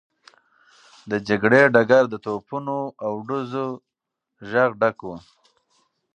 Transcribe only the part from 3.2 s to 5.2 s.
ډزو غږ ډک و.